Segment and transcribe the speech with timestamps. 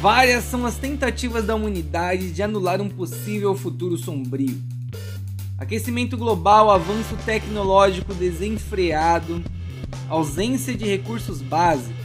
[0.00, 4.60] Várias são as tentativas da humanidade de anular um possível futuro sombrio.
[5.58, 9.42] Aquecimento global, avanço tecnológico desenfreado,
[10.06, 11.96] ausência de recursos básicos.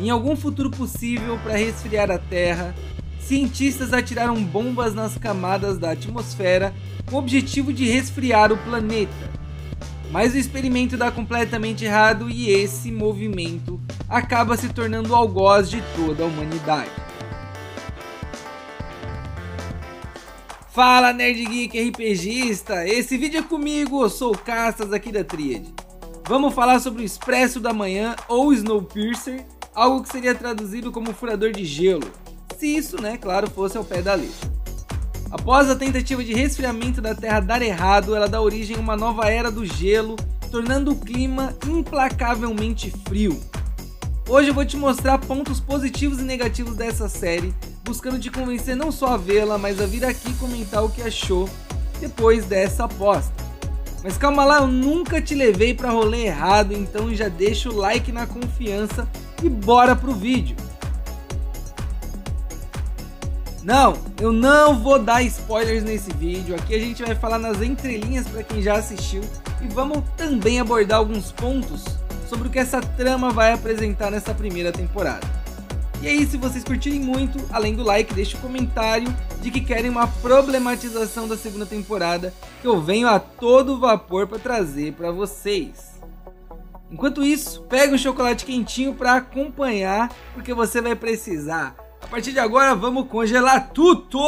[0.00, 2.74] Em algum futuro possível para resfriar a Terra,
[3.20, 6.74] cientistas atiraram bombas nas camadas da atmosfera
[7.04, 9.30] com o objetivo de resfriar o planeta.
[10.10, 16.22] Mas o experimento dá completamente errado e esse movimento acaba se tornando algoz de toda
[16.22, 17.01] a humanidade.
[20.72, 25.70] Fala Nerd Geek RPGista, esse vídeo é comigo, eu sou o Castas aqui da Tríade.
[26.26, 31.52] Vamos falar sobre o Expresso da Manhã ou Snowpiercer, algo que seria traduzido como furador
[31.52, 32.10] de gelo,
[32.56, 34.50] se isso, né, claro, fosse ao pé da letra.
[35.30, 39.28] Após a tentativa de resfriamento da Terra dar errado, ela dá origem a uma nova
[39.28, 40.16] era do gelo,
[40.50, 43.38] tornando o clima implacavelmente frio.
[44.26, 47.52] Hoje eu vou te mostrar pontos positivos e negativos dessa série,
[47.84, 51.48] buscando te convencer não só a vê-la, mas a vir aqui comentar o que achou
[52.00, 53.32] depois dessa aposta.
[54.02, 58.10] Mas calma lá, eu nunca te levei para rolê errado, então já deixa o like
[58.10, 59.08] na confiança
[59.42, 60.56] e bora pro vídeo.
[63.62, 66.56] Não, eu não vou dar spoilers nesse vídeo.
[66.56, 69.22] Aqui a gente vai falar nas entrelinhas para quem já assistiu
[69.60, 71.84] e vamos também abordar alguns pontos
[72.28, 75.41] sobre o que essa trama vai apresentar nessa primeira temporada.
[76.02, 79.06] E aí, se vocês curtirem muito, além do like, deixe um comentário
[79.40, 84.40] de que querem uma problematização da segunda temporada que eu venho a todo vapor para
[84.40, 85.92] trazer para vocês.
[86.90, 91.76] Enquanto isso, pega um chocolate quentinho para acompanhar, porque você vai precisar.
[92.02, 94.18] A partir de agora, vamos congelar tudo!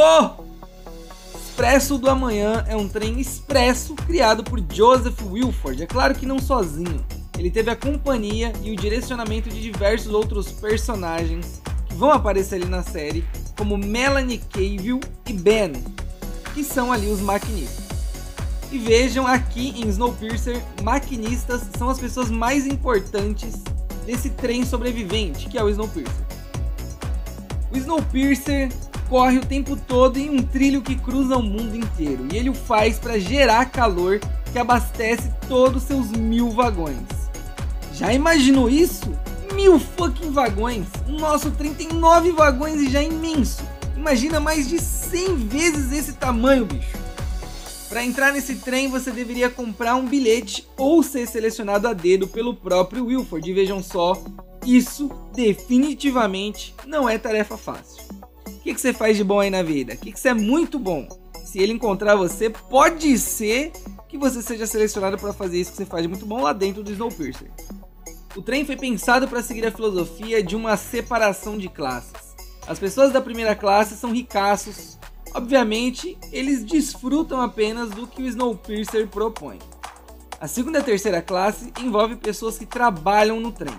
[1.35, 6.39] Expresso do Amanhã é um trem expresso criado por Joseph Wilford, é claro que não
[6.39, 7.05] sozinho.
[7.37, 11.64] Ele teve a companhia e o direcionamento de diversos outros personagens
[11.95, 13.25] vão aparecer ali na série,
[13.57, 15.73] como Melanie Cavill e Ben,
[16.53, 17.85] que são ali os maquinistas.
[18.71, 23.63] E vejam aqui em Snowpiercer, maquinistas são as pessoas mais importantes
[24.05, 26.25] desse trem sobrevivente, que é o Snowpiercer.
[27.73, 28.71] O Snowpiercer
[29.09, 32.55] corre o tempo todo em um trilho que cruza o mundo inteiro, e ele o
[32.55, 34.21] faz para gerar calor
[34.53, 37.07] que abastece todos os seus mil vagões.
[37.93, 39.13] Já imaginou isso?
[39.53, 40.87] Mil fucking vagões!
[41.09, 43.63] O nosso trem tem nove vagões e já é imenso.
[43.97, 46.97] Imagina mais de 100 vezes esse tamanho, bicho.
[47.89, 52.55] Para entrar nesse trem, você deveria comprar um bilhete ou ser selecionado a dedo pelo
[52.55, 53.49] próprio Wilford.
[53.49, 54.21] E vejam só,
[54.67, 58.03] isso definitivamente não é tarefa fácil.
[58.49, 59.95] O que, que você faz de bom aí na vida?
[59.95, 61.07] O que, que você é muito bom?
[61.45, 63.71] Se ele encontrar você, pode ser
[64.09, 66.91] que você seja selecionado para fazer isso que você faz muito bom lá dentro do
[66.91, 67.51] Snowpiercer.
[68.37, 72.35] O trem foi pensado para seguir a filosofia de uma separação de classes.
[72.67, 74.99] As pessoas da primeira classe são ricaços.
[75.33, 79.61] Obviamente, eles desfrutam apenas do que o Snowpiercer propõe.
[80.41, 83.77] A segunda e terceira classe envolve pessoas que trabalham no trem.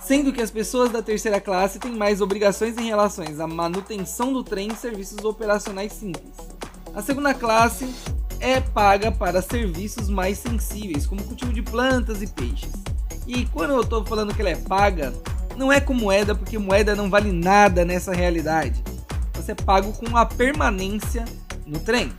[0.00, 4.42] Sendo que as pessoas da terceira classe têm mais obrigações em relação à manutenção do
[4.42, 6.32] trem e serviços operacionais simples.
[6.94, 7.94] A segunda classe
[8.40, 12.79] é paga para serviços mais sensíveis, como cultivo de plantas e peixes.
[13.32, 15.14] E quando eu estou falando que ela é paga,
[15.56, 18.82] não é com moeda, porque moeda não vale nada nessa realidade.
[19.34, 21.24] Você é pago com a permanência
[21.64, 22.10] no trem.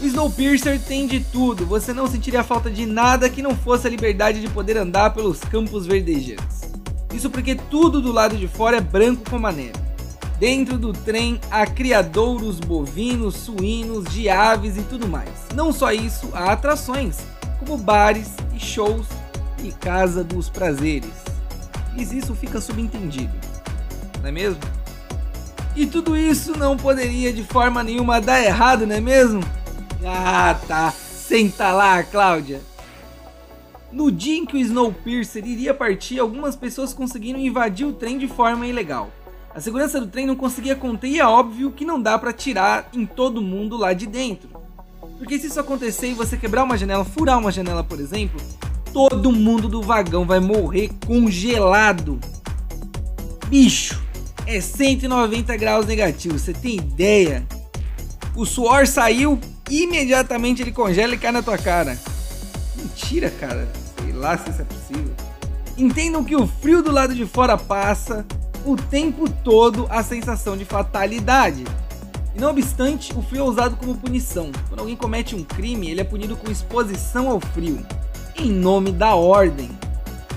[0.00, 3.90] O Snowpiercer tem de tudo, você não sentiria falta de nada que não fosse a
[3.90, 6.62] liberdade de poder andar pelos campos verdejantes.
[7.14, 9.78] Isso porque tudo do lado de fora é branco como a neve.
[10.36, 15.30] Dentro do trem há criadouros bovinos, suínos, de aves e tudo mais.
[15.54, 17.18] Não só isso, há atrações,
[17.60, 19.06] como bares e shows
[19.62, 21.12] e casa dos prazeres.
[21.96, 23.32] E isso fica subentendido,
[24.20, 24.60] não é mesmo?
[25.74, 29.42] E tudo isso não poderia de forma nenhuma dar errado, não é mesmo?
[30.04, 30.90] Ah, tá.
[30.90, 32.60] Senta lá, Cláudia.
[33.90, 38.28] No dia em que o Snowpiercer iria partir, algumas pessoas conseguiram invadir o trem de
[38.28, 39.10] forma ilegal.
[39.54, 42.88] A segurança do trem não conseguia conter e é óbvio que não dá para tirar
[42.92, 44.50] em todo mundo lá de dentro.
[45.18, 48.40] Porque se isso acontecer e você quebrar uma janela, furar uma janela, por exemplo,
[48.92, 52.20] todo mundo do vagão vai morrer congelado.
[53.48, 54.00] Bicho,
[54.46, 57.46] é 190 graus negativo, você tem ideia?
[58.34, 59.38] O suor saiu,
[59.70, 61.98] imediatamente ele congela e cai na tua cara.
[62.76, 63.68] Mentira, cara.
[63.98, 65.14] Sei lá se isso é possível.
[65.76, 68.26] Entendam que o frio do lado de fora passa
[68.64, 71.64] o tempo todo a sensação de fatalidade.
[72.34, 74.50] E não obstante, o frio é usado como punição.
[74.68, 77.84] Quando alguém comete um crime, ele é punido com exposição ao frio
[78.36, 79.70] em nome da ordem.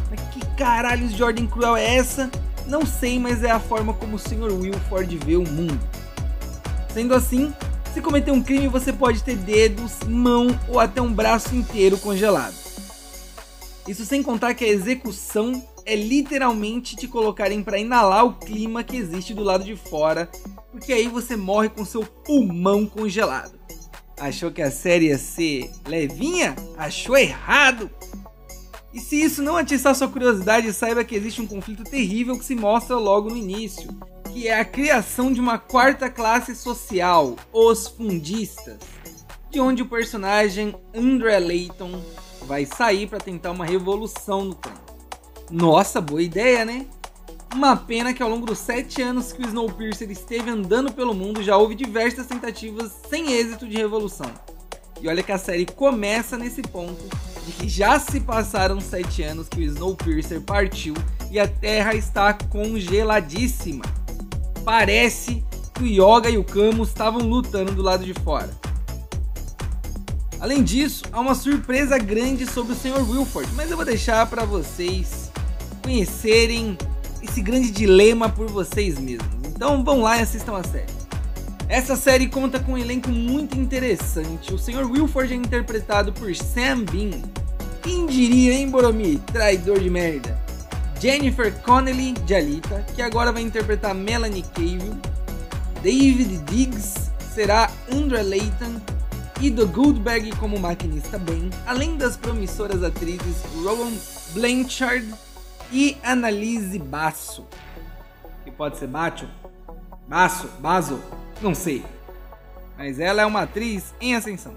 [0.09, 2.29] Mas que caralhos de ordem cruel é essa?
[2.67, 4.51] Não sei, mas é a forma como o Sr.
[4.51, 5.79] Wilford vê o mundo.
[6.93, 7.53] Sendo assim,
[7.93, 12.55] se cometer um crime, você pode ter dedos, mão ou até um braço inteiro congelado.
[13.87, 18.97] Isso sem contar que a execução é literalmente te colocarem para inalar o clima que
[18.97, 20.29] existe do lado de fora,
[20.71, 23.53] porque aí você morre com seu pulmão congelado.
[24.19, 26.55] Achou que a série ia ser levinha?
[26.77, 27.89] Achou errado!
[28.93, 32.55] E se isso não atiçar sua curiosidade, saiba que existe um conflito terrível que se
[32.55, 33.89] mostra logo no início
[34.35, 38.77] que é a criação de uma quarta classe social, os fundistas,
[39.49, 42.03] de onde o personagem André Layton
[42.45, 44.93] vai sair para tentar uma revolução no tempo.
[45.49, 46.85] Nossa, boa ideia, né?
[47.53, 51.41] Uma pena que ao longo dos sete anos que o Snowpiercer esteve andando pelo mundo
[51.41, 54.31] já houve diversas tentativas sem êxito de revolução.
[55.01, 57.03] E olha que a série começa nesse ponto
[57.45, 60.93] de que já se passaram sete anos que o Snowpiercer partiu
[61.31, 63.83] e a Terra está congeladíssima
[64.65, 65.43] parece
[65.75, 68.49] que o Yoga e o Camus estavam lutando do lado de fora.
[70.39, 73.09] Além disso, há uma surpresa grande sobre o Sr.
[73.09, 75.31] Wilford, mas eu vou deixar para vocês
[75.83, 76.77] conhecerem
[77.25, 79.27] esse grande dilema por vocês mesmos.
[79.47, 80.93] Então vão lá e assistam a série.
[81.67, 84.53] Essa série conta com um elenco muito interessante.
[84.53, 84.89] O Sr.
[84.89, 87.21] Wilford é interpretado por Sam Bean.
[87.81, 89.19] Quem diria, hein, Boromir?
[89.33, 90.39] Traidor de merda.
[90.99, 94.95] Jennifer Connelly de Alita, que agora vai interpretar Melanie Cavill.
[95.81, 98.79] David Diggs será Andrew Layton.
[99.41, 103.91] E do Goldberg como maquinista Ben, além das promissoras atrizes Rowan
[104.33, 105.05] Blanchard
[105.71, 107.45] e Annalise Basso.
[108.43, 109.27] Que pode ser Bacho?
[110.07, 110.47] Basso?
[110.59, 110.99] Basso?
[111.41, 111.83] Não sei.
[112.77, 114.53] Mas ela é uma atriz em ascensão.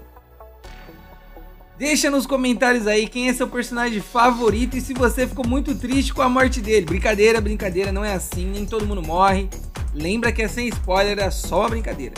[1.77, 6.13] Deixa nos comentários aí quem é seu personagem favorito e se você ficou muito triste
[6.13, 6.85] com a morte dele.
[6.85, 9.49] Brincadeira, brincadeira, não é assim, nem todo mundo morre.
[9.93, 12.13] Lembra que é sem spoiler, é só uma brincadeira.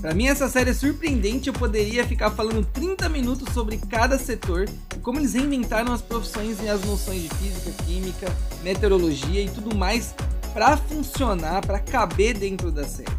[0.00, 4.68] Pra mim essa série é surpreendente, eu poderia ficar falando 30 minutos sobre cada setor
[4.96, 9.74] e como eles reinventaram as profissões e as noções de física, química, meteorologia e tudo
[9.74, 10.14] mais
[10.54, 13.10] para funcionar, para caber dentro da série.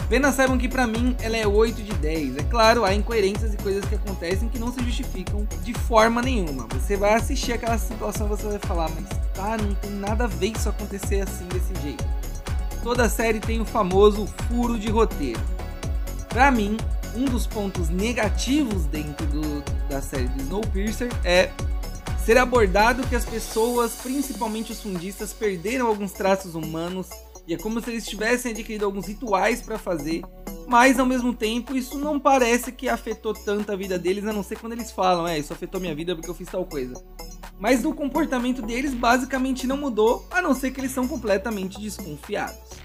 [0.00, 2.38] Apenas saibam que para mim ela é 8 de 10.
[2.38, 6.66] É claro, há incoerências e coisas que acontecem que não se justificam de forma nenhuma.
[6.72, 10.26] Você vai assistir aquela situação e você vai falar, mas tá, não tem nada a
[10.26, 12.04] ver isso acontecer assim desse jeito.
[12.82, 15.53] Toda série tem o famoso furo de roteiro.
[16.34, 16.76] Para mim,
[17.14, 21.52] um dos pontos negativos dentro do, da série do Snowpiercer é
[22.24, 27.08] ser abordado que as pessoas, principalmente os fundistas, perderam alguns traços humanos
[27.46, 30.22] e é como se eles tivessem adquirido alguns rituais para fazer,
[30.66, 34.42] mas ao mesmo tempo isso não parece que afetou tanto a vida deles, a não
[34.42, 37.00] ser quando eles falam, é, isso afetou minha vida porque eu fiz tal coisa.
[37.60, 42.82] Mas no comportamento deles basicamente não mudou, a não ser que eles são completamente desconfiados.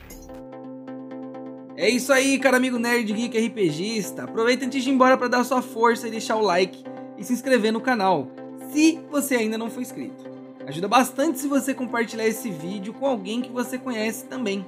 [1.79, 4.25] É isso aí, cara amigo nerd geek RPGista.
[4.25, 6.83] Aproveita antes de ir embora para dar sua força e deixar o like
[7.17, 8.27] e se inscrever no canal,
[8.69, 10.29] se você ainda não for inscrito.
[10.67, 14.65] Ajuda bastante se você compartilhar esse vídeo com alguém que você conhece também.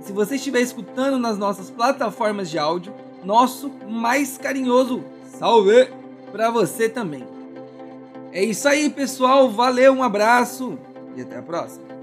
[0.00, 5.04] E se você estiver escutando nas nossas plataformas de áudio, nosso mais carinhoso
[5.38, 5.90] salve
[6.32, 7.26] para você também.
[8.32, 9.50] É isso aí, pessoal.
[9.50, 10.78] Valeu, um abraço
[11.14, 11.95] e até a próxima.